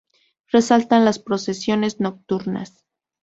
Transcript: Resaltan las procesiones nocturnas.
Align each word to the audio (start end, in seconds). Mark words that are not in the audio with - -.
Resaltan 0.47 1.05
las 1.05 1.19
procesiones 1.19 1.99
nocturnas. 1.99 2.87